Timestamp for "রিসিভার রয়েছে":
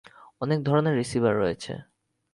0.97-1.73